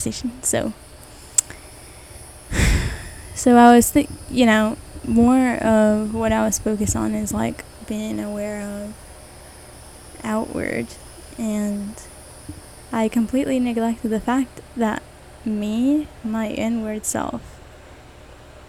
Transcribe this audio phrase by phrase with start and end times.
[0.00, 0.72] So,
[3.34, 7.64] so I was, th- you know, more of what I was focused on is like
[7.86, 8.94] being aware of
[10.24, 10.86] outward,
[11.38, 11.94] and
[12.90, 15.02] I completely neglected the fact that
[15.44, 17.60] me, my inward self,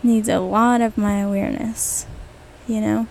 [0.04, 2.05] needs a lot of my awareness,
[2.68, 3.07] you know?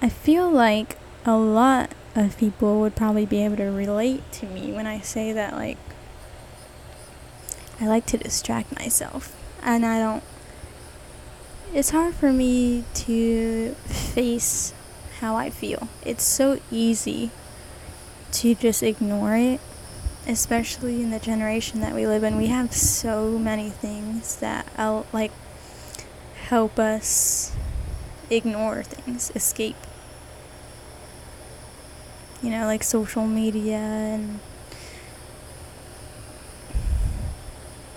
[0.00, 4.70] I feel like a lot of people would probably be able to relate to me
[4.72, 5.78] when I say that, like,
[7.80, 9.36] I like to distract myself.
[9.62, 10.22] And I don't.
[11.72, 14.72] It's hard for me to face
[15.20, 15.88] how I feel.
[16.04, 17.30] It's so easy
[18.32, 19.60] to just ignore it,
[20.26, 22.36] especially in the generation that we live in.
[22.36, 25.32] We have so many things that, uh, like,
[26.48, 27.56] help us
[28.30, 29.76] ignore things, escape
[32.44, 34.38] you know, like social media and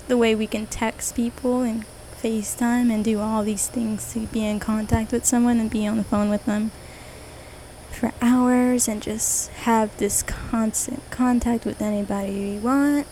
[0.08, 1.86] the way we can text people and
[2.22, 5.98] FaceTime and do all these things to be in contact with someone and be on
[5.98, 6.72] the phone with them
[7.92, 13.08] for hours and just have this constant contact with anybody we want.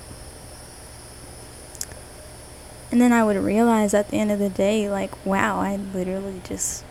[2.92, 6.42] And then I would realize at the end of the day, like, wow, I literally
[6.44, 6.86] just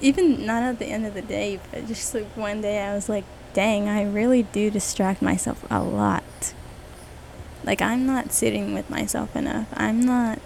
[0.00, 3.08] even not at the end of the day, but just like one day I was
[3.08, 6.54] like, dang, I really do distract myself a lot.
[7.64, 9.66] Like, I'm not sitting with myself enough.
[9.74, 10.38] I'm not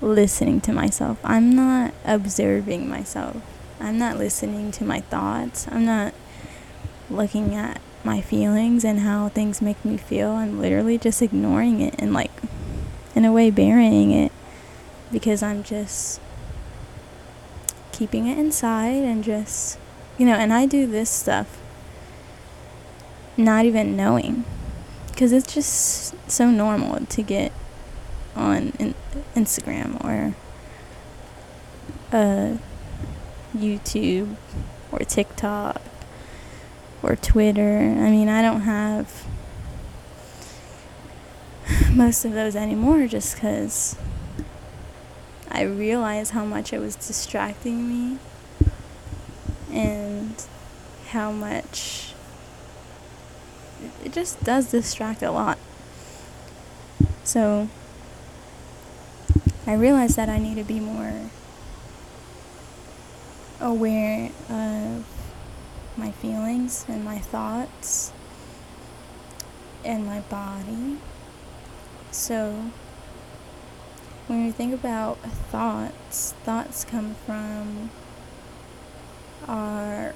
[0.00, 1.18] listening to myself.
[1.24, 3.42] I'm not observing myself.
[3.80, 5.66] I'm not listening to my thoughts.
[5.70, 6.14] I'm not
[7.10, 10.30] looking at my feelings and how things make me feel.
[10.30, 12.30] I'm literally just ignoring it and, like,
[13.14, 14.32] in a way, burying it
[15.10, 16.20] because I'm just
[17.94, 19.78] keeping it inside and just,
[20.18, 21.60] you know, and I do this stuff
[23.36, 24.44] not even knowing
[25.08, 27.52] because it's just so normal to get
[28.34, 28.94] on in
[29.36, 30.34] Instagram or
[32.12, 32.56] uh,
[33.56, 34.34] YouTube
[34.90, 35.80] or TikTok
[37.00, 37.78] or Twitter.
[37.78, 39.24] I mean, I don't have
[41.92, 43.96] most of those anymore just because
[45.54, 48.18] I realized how much it was distracting me
[49.70, 50.34] and
[51.10, 52.12] how much
[54.04, 55.58] it just does distract a lot.
[57.22, 57.68] So
[59.64, 61.30] I realized that I need to be more
[63.60, 65.06] aware of
[65.96, 68.12] my feelings and my thoughts
[69.84, 70.98] and my body.
[72.10, 72.72] So
[74.26, 77.90] when we think about thoughts, thoughts come from
[79.46, 80.14] our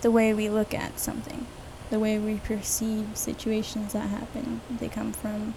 [0.00, 1.46] the way we look at something,
[1.90, 4.62] the way we perceive situations that happen.
[4.70, 5.52] They come from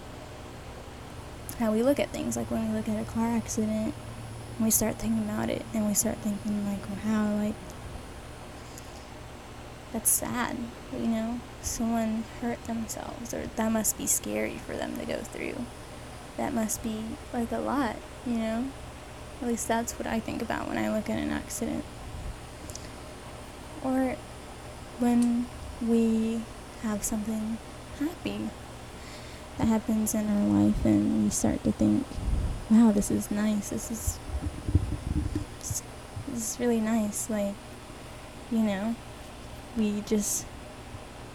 [1.58, 2.36] how we look at things.
[2.36, 3.94] Like when we look at a car accident,
[4.60, 7.54] we start thinking about it and we start thinking like, wow, like
[9.94, 10.58] that's sad,
[10.92, 11.40] you know?
[11.62, 15.64] Someone hurt themselves or that must be scary for them to go through
[16.36, 17.96] that must be like a lot,
[18.26, 18.68] you know?
[19.40, 21.84] At least that's what I think about when I look at an accident.
[23.82, 24.16] Or
[24.98, 25.46] when
[25.86, 26.42] we
[26.82, 27.58] have something
[27.98, 28.48] happy
[29.58, 32.06] that happens in our life and we start to think,
[32.70, 33.70] wow, this is nice.
[33.70, 34.18] This is
[35.58, 35.82] this
[36.28, 37.30] is really nice.
[37.30, 37.54] Like,
[38.50, 38.96] you know,
[39.76, 40.46] we just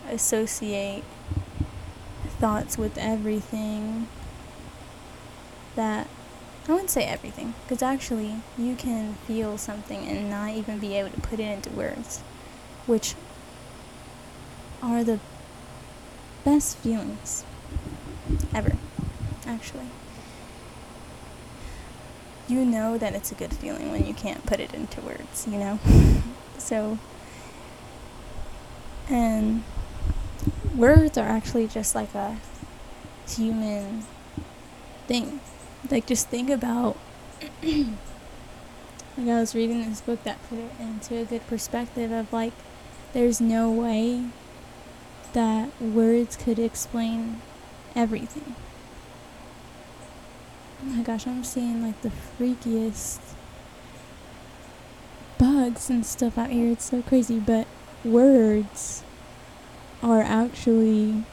[0.09, 1.03] associate
[2.39, 4.07] thoughts with everything
[5.79, 6.07] that
[6.67, 11.09] I wouldn't say everything, because actually you can feel something and not even be able
[11.11, 12.19] to put it into words,
[12.85, 13.15] which
[14.83, 15.21] are the
[16.43, 17.45] best feelings
[18.53, 18.73] ever,
[19.47, 19.87] actually.
[22.49, 25.57] You know that it's a good feeling when you can't put it into words, you
[25.57, 25.79] know?
[26.57, 26.99] so,
[29.09, 29.63] and
[30.75, 32.37] words are actually just like a
[33.25, 34.03] human
[35.07, 35.39] thing
[35.89, 36.97] like just think about
[37.63, 37.87] like
[39.17, 42.53] I was reading this book that put it into a good perspective of like
[43.13, 44.25] there's no way
[45.33, 47.41] that words could explain
[47.95, 48.55] everything.
[50.81, 53.19] Oh my gosh, I'm seeing like the freakiest
[55.37, 56.71] bugs and stuff out here.
[56.71, 57.67] It's so crazy, but
[58.03, 59.03] words
[60.01, 61.23] are actually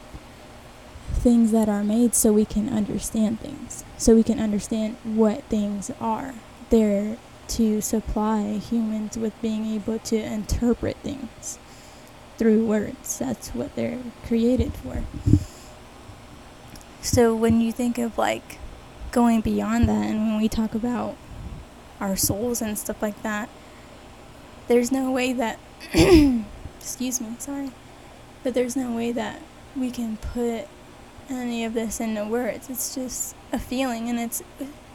[1.27, 5.91] things that are made so we can understand things, so we can understand what things
[5.99, 6.33] are.
[6.69, 7.17] They're
[7.49, 11.59] to supply humans with being able to interpret things
[12.37, 13.19] through words.
[13.19, 15.03] That's what they're created for.
[17.01, 18.57] So when you think of like
[19.11, 21.17] going beyond that and when we talk about
[21.99, 23.49] our souls and stuff like that,
[24.69, 25.59] there's no way that
[26.79, 27.71] excuse me, sorry.
[28.43, 29.41] But there's no way that
[29.75, 30.69] we can put
[31.29, 32.69] any of this into words.
[32.69, 34.43] It's just a feeling and it's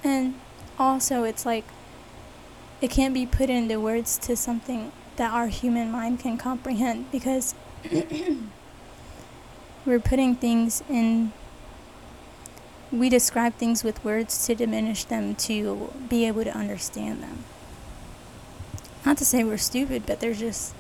[0.05, 0.35] and
[0.79, 1.65] also it's like
[2.81, 7.55] it can't be put into words to something that our human mind can comprehend because
[9.87, 11.33] we're putting things in
[12.91, 17.45] we describe things with words to diminish them to be able to understand them
[19.05, 20.75] not to say we're stupid but they're just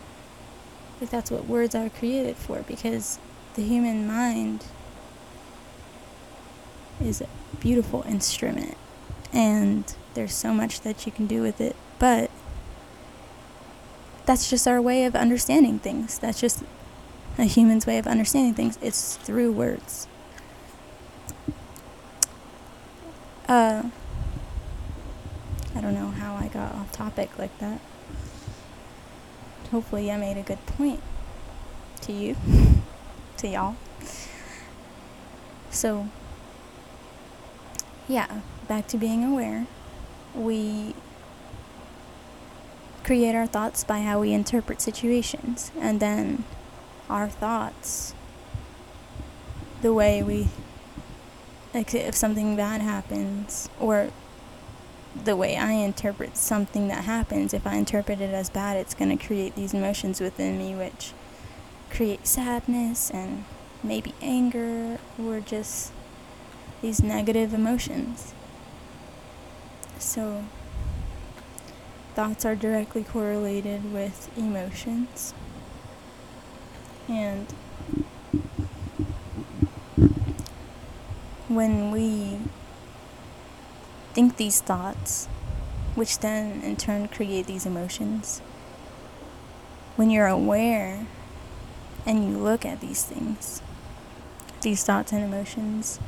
[1.00, 3.18] like that's what words are created for because
[3.54, 4.64] the human mind
[7.02, 7.28] is a
[7.60, 8.76] beautiful instrument
[9.32, 12.30] and there's so much that you can do with it but
[14.24, 16.18] that's just our way of understanding things.
[16.18, 16.62] That's just
[17.38, 18.78] a human's way of understanding things.
[18.80, 20.06] It's through words.
[23.48, 23.84] Uh,
[25.74, 27.80] I don't know how I got off topic like that.
[29.70, 31.02] Hopefully, I made a good point
[32.02, 32.36] to you,
[33.38, 33.76] to y'all.
[35.70, 36.08] So,
[38.08, 39.66] yeah, back to being aware.
[40.34, 40.94] We
[43.04, 46.44] create our thoughts by how we interpret situations, and then
[47.10, 48.14] our thoughts,
[49.82, 50.48] the way we,
[51.74, 54.10] like if something bad happens, or
[55.24, 59.16] the way I interpret something that happens, if I interpret it as bad, it's going
[59.16, 61.12] to create these emotions within me, which
[61.90, 63.44] create sadness and
[63.82, 65.92] maybe anger or just
[66.82, 68.34] these negative emotions.
[69.98, 70.44] So,
[72.14, 75.32] thoughts are directly correlated with emotions.
[77.08, 77.46] And
[81.48, 82.38] when we
[84.12, 85.26] think these thoughts,
[85.94, 88.40] which then in turn create these emotions,
[89.96, 91.06] when you're aware
[92.04, 93.62] and you look at these things,
[94.62, 96.00] these thoughts and emotions,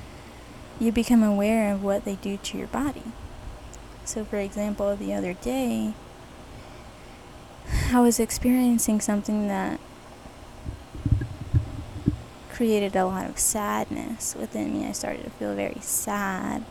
[0.81, 3.03] you become aware of what they do to your body.
[4.05, 5.95] So, for example, the other day,
[7.93, 9.81] I was experiencing something that
[12.53, 14.87] created a lot of sadness within me.
[14.87, 16.65] I started to feel very sad.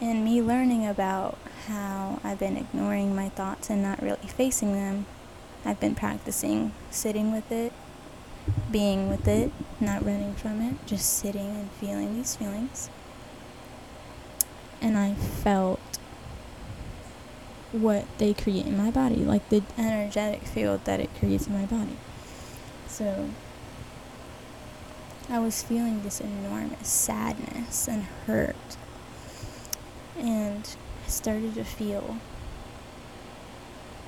[0.00, 1.38] And me learning about
[1.68, 5.06] how I've been ignoring my thoughts and not really facing them,
[5.64, 7.72] I've been practicing sitting with it,
[8.70, 12.90] being with it, not running from it, just sitting and feeling these feelings
[14.82, 15.80] and I felt
[17.70, 21.64] what they create in my body, like the energetic field that it creates in my
[21.64, 21.96] body.
[22.88, 23.30] So
[25.30, 28.56] I was feeling this enormous sadness and hurt.
[30.18, 32.16] And I started to feel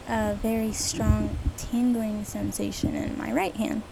[0.08, 3.82] a very strong tingling sensation in my right hand.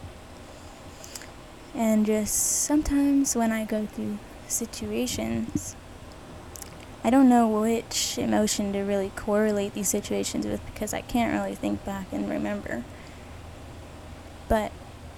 [1.74, 5.74] And just sometimes when I go through situations,
[7.04, 11.54] I don't know which emotion to really correlate these situations with because I can't really
[11.54, 12.84] think back and remember.
[14.48, 14.70] But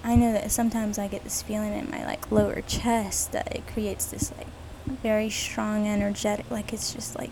[0.05, 3.67] I know that sometimes I get this feeling in my like lower chest that it
[3.67, 4.47] creates this like
[4.87, 7.31] very strong energetic like it's just like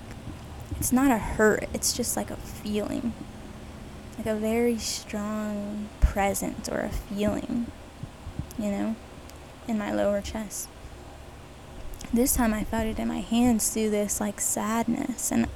[0.82, 3.12] it's not a hurt, it's just like a feeling.
[4.18, 7.66] Like a very strong presence or a feeling,
[8.58, 8.97] you know,
[9.69, 10.69] in my lower chest
[12.12, 15.33] this time I felt it in my hands through this like sadness.
[15.33, 15.49] And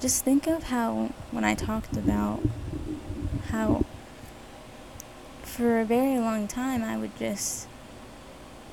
[0.00, 2.40] just think of how, when I talked about
[3.48, 3.84] how
[5.42, 7.68] for a very long time I would just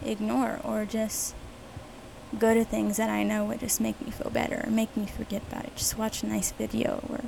[0.03, 1.35] ignore or just
[2.39, 5.05] go to things that I know would just make me feel better or make me
[5.05, 5.75] forget about it.
[5.75, 7.21] Just watch a nice video or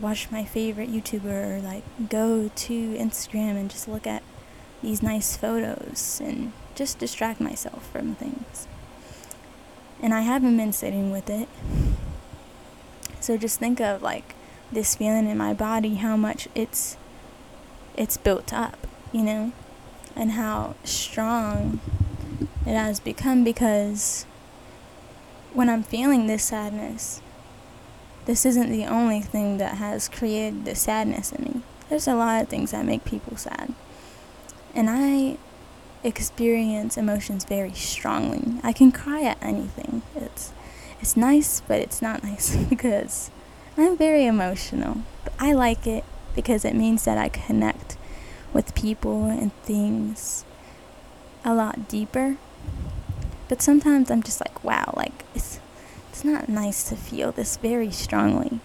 [0.00, 4.22] watch my favorite YouTuber or like go to Instagram and just look at
[4.82, 8.66] these nice photos and just distract myself from things
[10.02, 11.48] and I haven't been sitting with it.
[13.20, 14.34] So just think of like
[14.72, 16.96] this feeling in my body, how much it's
[17.96, 19.52] it's built up, you know,
[20.16, 21.80] and how strong
[22.66, 24.26] it has become because
[25.52, 27.20] when I'm feeling this sadness,
[28.24, 31.62] this isn't the only thing that has created the sadness in me.
[31.88, 33.74] There's a lot of things that make people sad.
[34.74, 35.38] And I
[36.04, 38.60] experience emotions very strongly.
[38.62, 40.02] I can cry at anything.
[40.14, 40.52] It's
[41.00, 43.30] it's nice, but it's not nice because
[43.76, 44.98] I'm very emotional.
[45.24, 47.96] But I like it because it means that I connect
[48.52, 50.44] with people and things
[51.44, 52.36] a lot deeper.
[53.48, 55.60] But sometimes I'm just like, wow, like it's
[56.10, 58.60] it's not nice to feel this very strongly.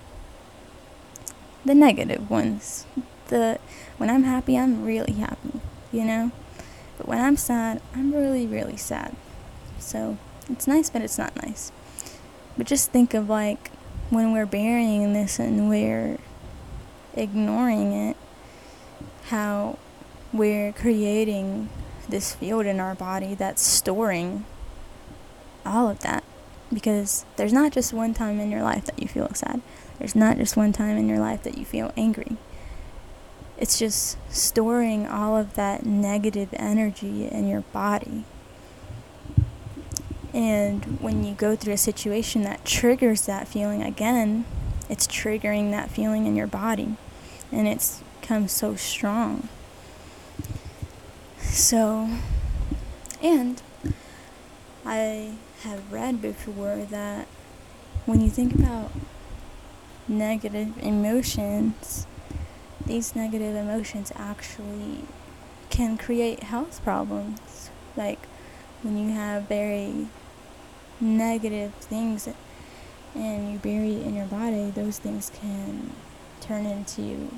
[1.66, 2.86] The negative ones.
[3.28, 3.60] The
[3.98, 5.60] when I'm happy, I'm really happy,
[5.92, 6.32] you know?
[6.98, 9.16] But when I'm sad, I'm really really sad.
[9.80, 10.18] So,
[10.50, 11.72] it's nice, but it's not nice.
[12.58, 13.72] But just think of like
[14.10, 16.18] when we're burying this and we're
[17.14, 18.18] ignoring it,
[19.26, 19.78] how
[20.34, 21.70] we're creating
[22.10, 24.46] this field in our body that's storing
[25.66, 26.24] all of that.
[26.74, 29.62] Because there's not just one time in your life that you feel sad,
[30.00, 32.38] there's not just one time in your life that you feel angry.
[33.58, 38.24] It's just storing all of that negative energy in your body.
[40.34, 44.46] And when you go through a situation that triggers that feeling again,
[44.90, 46.96] it's triggering that feeling in your body.
[47.52, 49.48] And it's comes so strong.
[51.40, 52.10] So,
[53.24, 53.62] and
[54.86, 57.28] I have read before that
[58.06, 58.92] when you think about
[60.10, 62.06] negative emotions,
[62.88, 65.04] these negative emotions actually
[65.70, 67.70] can create health problems.
[67.96, 68.26] Like
[68.82, 70.08] when you have very
[71.00, 72.28] negative things
[73.16, 75.92] and you bury it in your body, those things can
[76.42, 77.30] turn into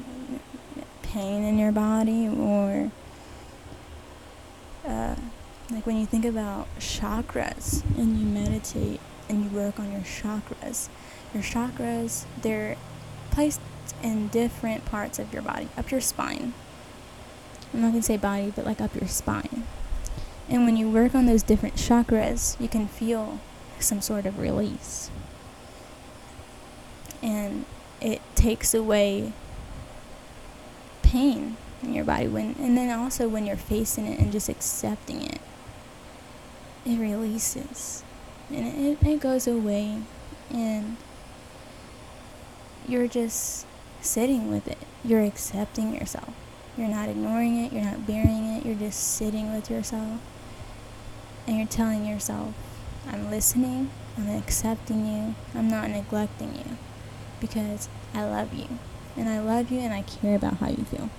[1.02, 2.92] pain in your body or
[4.88, 5.16] uh,
[5.72, 10.90] like when you think about chakras and you meditate and you work on your chakras,
[11.34, 12.76] your chakras, they're
[13.32, 13.62] placed
[14.02, 16.54] in different parts of your body, up your spine.
[17.74, 19.64] I'm not going to say body, but like up your spine.
[20.48, 23.40] And when you work on those different chakras, you can feel
[23.80, 25.12] some sort of release.
[27.22, 27.66] And
[28.02, 29.34] it takes away
[31.04, 35.22] pain in your body when and then also when you're facing it and just accepting
[35.22, 35.40] it
[36.86, 38.04] it releases
[38.50, 39.98] and it, it goes away
[40.52, 40.98] and
[42.88, 43.66] you're just
[44.02, 44.78] sitting with it.
[45.04, 46.34] You're accepting yourself.
[46.78, 47.74] You're not ignoring it.
[47.74, 48.66] You're not burying it.
[48.66, 50.20] You're just sitting with yourself.
[51.48, 52.54] And you're telling yourself
[53.08, 53.90] i'm listening.
[54.18, 55.36] I'm accepting you.
[55.56, 56.78] I'm not neglecting you
[57.40, 58.68] because i love you.
[59.16, 61.10] And i love you and i care about how you feel.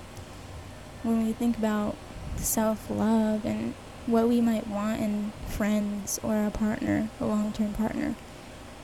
[1.03, 1.95] When we think about
[2.37, 3.73] self love and
[4.05, 8.15] what we might want in friends or a partner, a long term partner,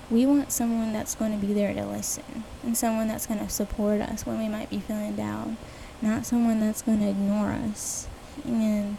[0.10, 3.50] we want someone that's going to be there to listen and someone that's going to
[3.50, 5.58] support us when we might be feeling down,
[6.02, 8.08] not someone that's going to ignore us
[8.46, 8.98] and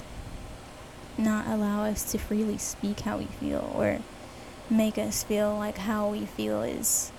[1.17, 4.00] not allow us to freely speak how we feel or
[4.71, 7.11] make us feel like how we feel is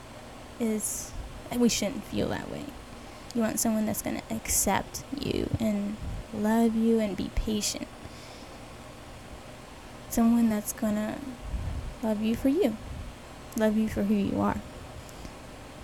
[0.60, 1.12] is
[1.58, 2.66] we shouldn't feel that way.
[3.34, 5.96] You want someone that's going to accept you and
[6.34, 7.88] love you and be patient.
[10.10, 11.16] Someone that's going to
[12.04, 12.78] love you for you,
[13.56, 14.62] love you for who you are.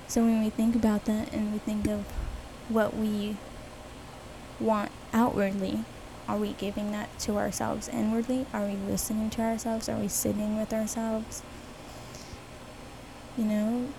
[0.07, 2.05] So when we think about that and we think of
[2.69, 3.37] what we
[4.59, 5.83] want outwardly,
[6.27, 8.45] are we giving that to ourselves inwardly?
[8.53, 9.89] Are we listening to ourselves?
[9.89, 11.41] Are we sitting with ourselves?
[13.37, 13.89] You know,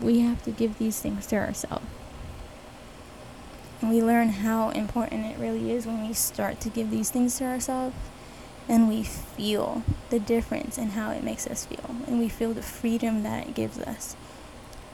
[0.00, 1.84] we have to give these things to ourselves.
[3.80, 7.38] And we learn how important it really is when we start to give these things
[7.38, 7.96] to ourselves
[8.70, 12.62] and we feel the difference in how it makes us feel and we feel the
[12.62, 14.14] freedom that it gives us.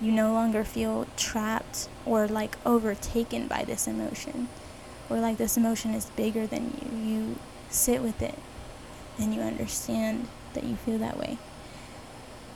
[0.01, 4.49] You no longer feel trapped or like overtaken by this emotion
[5.11, 6.99] or like this emotion is bigger than you.
[6.99, 8.39] You sit with it
[9.19, 11.37] and you understand that you feel that way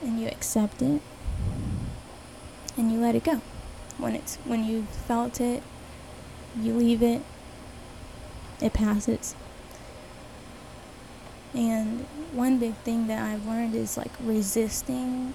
[0.01, 1.01] and you accept it
[2.75, 3.41] and you let it go.
[3.99, 5.61] When it's when you've felt it
[6.59, 7.21] you leave it,
[8.59, 9.35] it passes.
[11.53, 15.33] And one big thing that I've learned is like resisting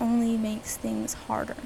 [0.00, 1.56] only makes things harder.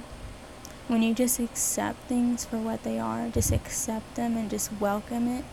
[0.89, 5.29] When you just accept things for what they are, just accept them and just welcome
[5.29, 5.45] it,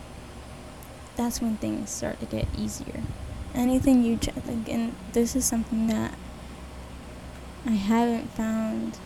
[1.16, 3.02] that's when things start to get easier.
[3.54, 6.14] Anything you, like, and this is something that
[7.66, 8.98] I haven't found,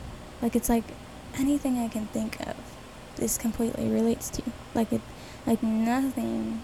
[0.42, 0.86] like, it's like
[1.38, 2.56] anything I can think of
[3.16, 4.44] this completely relates to.
[4.74, 5.02] Like it,
[5.46, 6.64] like nothing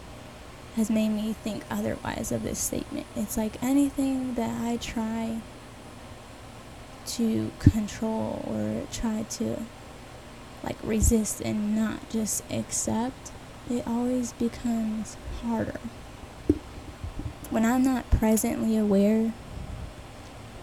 [0.75, 3.05] has made me think otherwise of this statement.
[3.15, 5.41] It's like anything that I try
[7.05, 9.57] to control or try to
[10.63, 13.31] like resist and not just accept,
[13.69, 15.79] it always becomes harder.
[17.49, 19.33] When I'm not presently aware,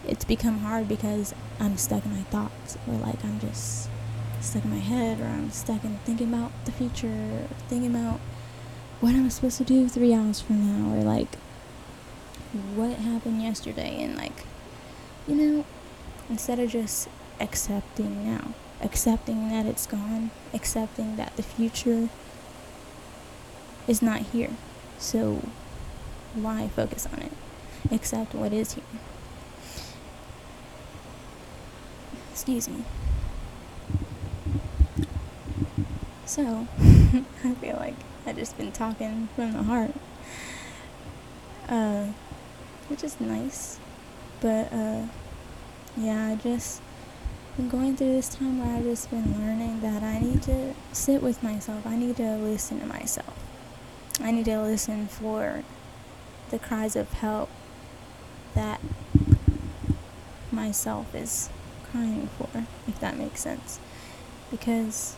[0.07, 3.91] it's become hard because I'm stuck in my thoughts or like I'm just
[4.41, 8.21] stuck in my head or I'm stuck in thinking about the future, thinking about
[9.01, 11.37] what am I'm supposed to do three hours from now, or like
[12.75, 14.45] what happened yesterday, and like,
[15.27, 15.65] you know,
[16.29, 17.09] instead of just
[17.41, 22.09] accepting now, accepting that it's gone, accepting that the future
[23.87, 24.51] is not here.
[24.99, 25.43] So
[26.35, 27.33] why focus on it?
[27.93, 28.85] Accept what is here.
[32.33, 32.85] Excuse me.
[36.27, 36.67] So,
[37.45, 37.95] I feel like
[38.29, 39.93] I've just been talking from the heart.
[41.69, 42.09] Uh,
[42.89, 43.79] which is nice.
[44.41, 45.07] But, uh,
[45.97, 46.83] yeah, I just
[47.57, 51.23] been going through this time where I've just been learning that I need to sit
[51.23, 51.87] with myself.
[51.87, 53.35] I need to listen to myself.
[54.21, 55.65] I need to listen for
[56.51, 57.51] the cries of help
[58.55, 58.81] that
[60.53, 61.51] myself is
[61.91, 63.81] crying for, if that makes sense.
[64.51, 65.17] Because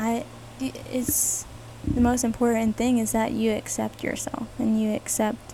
[0.00, 0.24] I
[0.58, 1.44] it's
[1.86, 5.52] the most important thing is that you accept yourself and you accept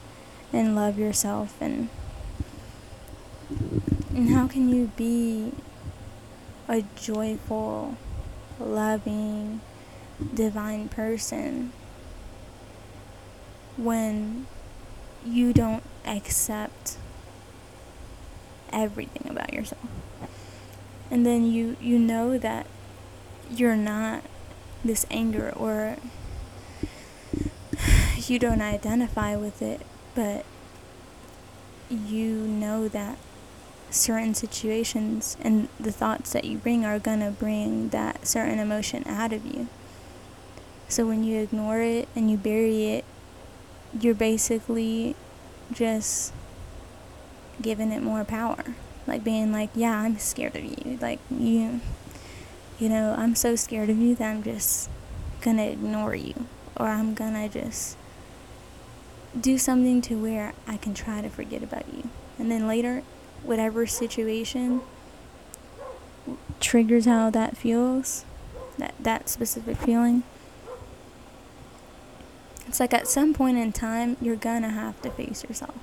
[0.53, 1.89] and love yourself and
[4.15, 5.53] and how can you be
[6.69, 7.97] a joyful,
[8.61, 9.61] loving,
[10.33, 11.73] divine person
[13.77, 14.47] when
[15.25, 16.99] you don't accept
[18.73, 19.89] everything about yourself.
[21.11, 22.67] And then you you know that
[23.51, 24.23] you're not
[24.85, 25.97] this anger or
[28.17, 29.81] you don't identify with it,
[30.15, 30.45] but
[31.91, 33.19] you know that
[33.91, 39.05] certain situations and the thoughts that you bring are going to bring that certain emotion
[39.07, 39.69] out of you.
[40.89, 43.05] So when you ignore it and you bury it,
[43.99, 45.17] you're basically
[45.73, 46.33] just
[47.61, 48.63] giving it more power.
[49.07, 50.99] Like being like, yeah, I'm scared of you.
[51.01, 51.81] Like you
[52.79, 54.91] you know, I'm so scared of you that I'm just
[55.41, 57.97] gonna ignore you or I'm gonna just
[59.39, 62.09] do something to where I can try to forget about you.
[62.39, 63.03] And then later,
[63.43, 64.83] whatever situation
[66.61, 68.25] triggers how that feels,
[68.79, 70.23] that that specific feeling,
[72.67, 75.77] it's like at some point in time, you're gonna have to face yourself.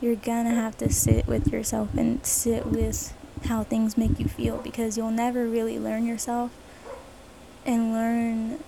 [0.00, 4.58] You're gonna have to sit with yourself and sit with how things make you feel
[4.58, 6.50] because you'll never really learn yourself
[7.64, 8.58] and learn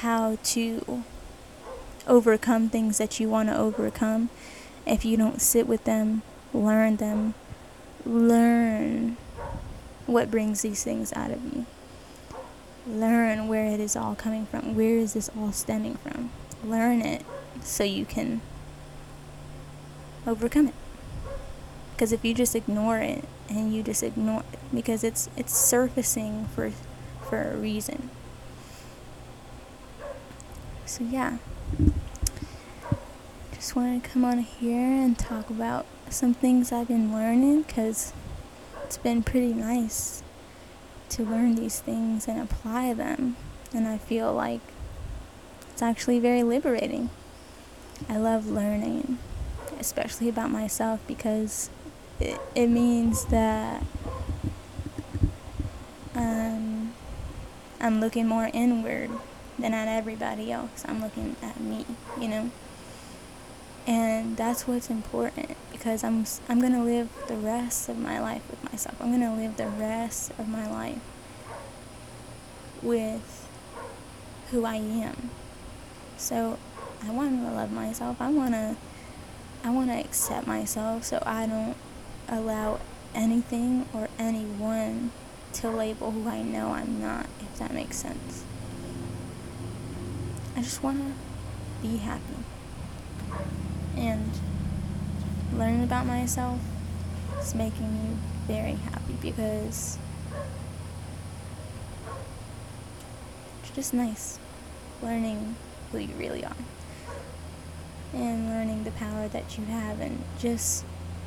[0.00, 1.04] how to
[2.06, 4.28] overcome things that you want to overcome
[4.86, 7.34] if you don't sit with them, learn them,
[8.04, 9.16] learn
[10.06, 11.66] what brings these things out of you.
[12.86, 14.74] Learn where it is all coming from.
[14.74, 16.30] Where is this all stemming from?
[16.62, 17.24] Learn it
[17.62, 18.42] so you can
[20.26, 20.74] overcome it.
[21.92, 26.46] Because if you just ignore it and you just ignore it, because it's it's surfacing
[26.54, 26.72] for
[27.28, 28.10] for a reason.
[30.86, 31.38] So yeah.
[33.54, 38.12] Just want to come on here and talk about some things I've been learning because
[38.84, 40.22] it's been pretty nice
[41.08, 43.36] to learn these things and apply them.
[43.72, 44.60] And I feel like
[45.72, 47.08] it's actually very liberating.
[48.08, 49.18] I love learning,
[49.80, 51.70] especially about myself, because
[52.20, 53.82] it, means that
[56.14, 56.94] um,
[57.80, 59.10] I'm looking more inward
[59.58, 60.84] than at everybody else.
[60.86, 61.84] I'm looking at me,
[62.20, 62.50] you know?
[63.86, 68.42] And that's what's important because I'm I'm going to live the rest of my life
[68.50, 68.96] with myself.
[69.00, 71.00] I'm going to live the rest of my life
[72.82, 73.46] with
[74.50, 75.30] who I am.
[76.16, 76.58] So
[77.06, 78.16] I want to love myself.
[78.20, 78.76] I want to
[79.62, 81.76] I want to accept myself so I don't
[82.28, 82.80] allow
[83.14, 85.10] anything or anyone
[85.54, 88.44] to label who I know I'm not, if that makes sense.
[90.56, 92.22] I just want to be happy.
[93.96, 94.30] And
[95.52, 96.60] learning about myself
[97.40, 99.98] is making me very happy because
[103.62, 104.38] it's just nice
[105.02, 105.56] learning
[105.92, 106.56] who you really are
[108.12, 110.84] and learning the power that you have and just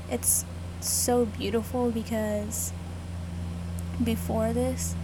[0.09, 0.45] it's
[0.81, 2.71] so beautiful because
[4.03, 4.95] before this,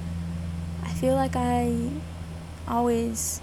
[0.84, 1.90] I feel like I
[2.68, 3.42] always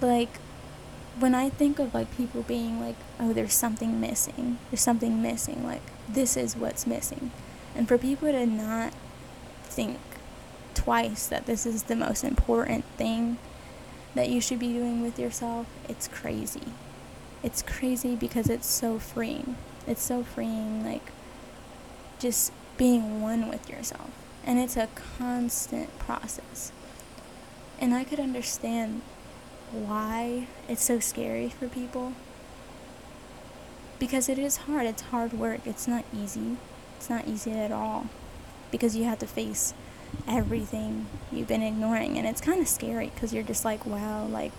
[0.00, 0.38] like
[1.18, 5.64] when I think of like people being like, oh, there's something missing, there's something missing,
[5.64, 7.30] like this is what's missing.
[7.74, 8.92] And for people to not
[9.64, 9.98] think
[10.74, 13.38] twice that this is the most important thing
[14.14, 16.72] that you should be doing with yourself, it's crazy
[17.42, 19.56] it's crazy because it's so freeing.
[19.86, 21.10] It's so freeing, like
[22.18, 24.10] just being one with yourself.
[24.44, 26.72] And it's a constant process.
[27.80, 29.02] And I could understand
[29.72, 32.12] why it's so scary for people.
[33.98, 34.86] Because it is hard.
[34.86, 35.60] It's hard work.
[35.66, 36.56] It's not easy.
[36.96, 38.06] It's not easy at all.
[38.70, 39.74] Because you have to face
[40.28, 42.18] everything you've been ignoring.
[42.18, 44.52] And it's kind of scary because you're just like, wow, like,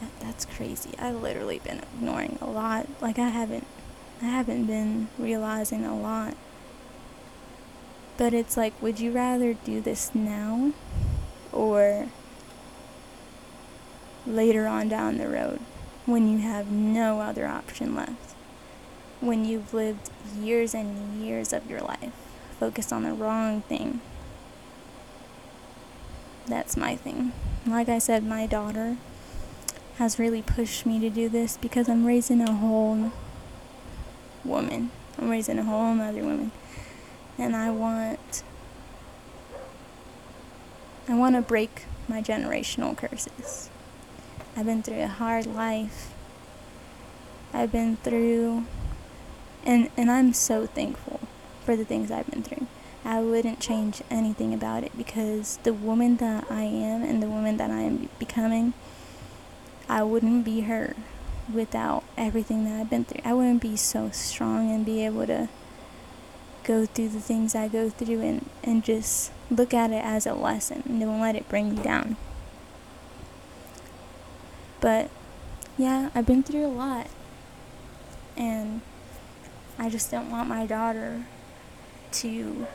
[0.00, 0.90] that, that's crazy.
[0.98, 2.86] I've literally been ignoring a lot.
[3.00, 3.66] Like, I haven't.
[4.22, 6.36] I haven't been realizing a lot
[8.16, 10.72] but it's like, would you rather do this now
[11.52, 12.08] or
[14.26, 15.60] later on down the road
[16.06, 18.34] when you have no other option left?
[19.20, 22.12] When you've lived years and years of your life
[22.60, 24.00] focused on the wrong thing.
[26.46, 27.32] That's my thing.
[27.66, 28.98] Like I said, my daughter
[29.98, 33.12] has really pushed me to do this because I'm raising a whole
[34.44, 34.90] woman.
[35.18, 36.50] I'm raising a whole other woman
[37.38, 38.42] and I want
[41.08, 43.68] I want to break my generational curses.
[44.56, 46.12] I've been through a hard life.
[47.52, 48.64] I've been through
[49.64, 51.20] and and I'm so thankful
[51.64, 52.66] for the things I've been through.
[53.04, 57.58] I wouldn't change anything about it because the woman that I am and the woman
[57.58, 58.72] that I am becoming,
[59.88, 60.94] I wouldn't be her
[61.52, 63.20] without everything that I've been through.
[63.24, 65.48] I wouldn't be so strong and be able to
[66.64, 70.34] go through the things I go through and, and just look at it as a
[70.34, 72.16] lesson and don't let it bring me down.
[74.80, 75.10] But
[75.76, 77.08] yeah, I've been through a lot.
[78.36, 78.80] And
[79.78, 81.26] I just don't want my daughter
[82.12, 82.66] to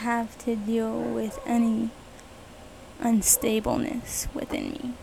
[0.00, 1.90] have to deal with any
[3.00, 4.94] unstableness within me.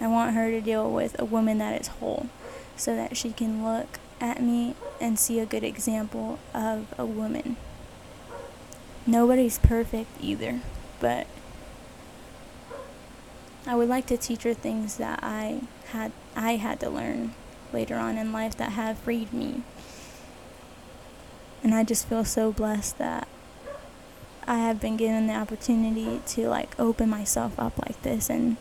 [0.00, 2.28] I want her to deal with a woman that is whole
[2.76, 7.56] so that she can look at me and see a good example of a woman.
[9.06, 10.60] Nobody's perfect either,
[11.00, 11.26] but
[13.66, 17.34] I would like to teach her things that I had I had to learn
[17.72, 19.62] later on in life that have freed me.
[21.62, 23.26] And I just feel so blessed that
[24.46, 28.56] I have been given the opportunity to like open myself up like this and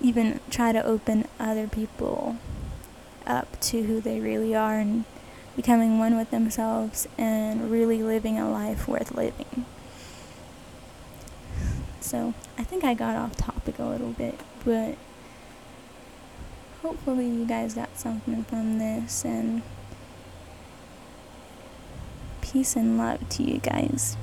[0.00, 2.36] even try to open other people
[3.26, 5.04] up to who they really are and
[5.56, 9.66] becoming one with themselves and really living a life worth living.
[12.00, 14.96] So, I think I got off topic a little bit, but
[16.82, 19.62] hopefully you guys got something from this and
[22.40, 24.16] peace and love to you guys.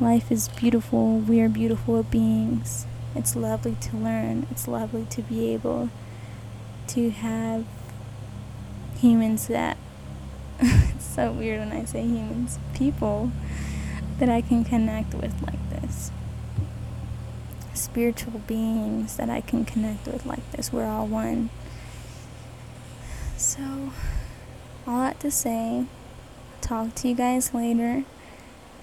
[0.00, 1.18] Life is beautiful.
[1.18, 2.86] We are beautiful beings.
[3.14, 4.46] It's lovely to learn.
[4.50, 5.90] It's lovely to be able
[6.88, 7.64] to have
[8.98, 9.76] humans that
[10.60, 13.32] it's so weird when I say humans, people
[14.18, 16.10] that I can connect with like this.
[17.74, 20.72] Spiritual beings that I can connect with like this.
[20.72, 21.50] We're all one.
[23.36, 23.90] So,
[24.86, 25.86] all that to say,
[26.60, 28.04] talk to you guys later.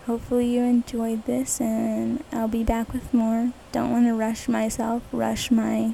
[0.06, 3.54] Hopefully, you enjoyed this, and I'll be back with more.
[3.72, 5.94] Don't want to rush myself, rush my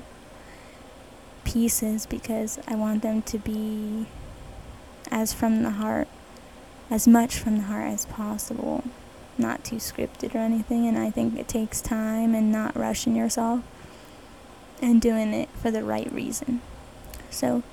[1.44, 4.08] pieces because I want them to be
[5.12, 6.08] as from the heart,
[6.90, 8.84] as much from the heart as possible,
[9.38, 10.88] not too scripted or anything.
[10.88, 13.64] And I think it takes time and not rushing yourself
[14.82, 16.62] and doing it for the right reason.
[17.30, 17.64] So,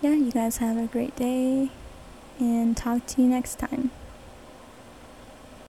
[0.00, 1.70] yeah, you guys have a great day
[2.38, 3.90] and talk to you next time.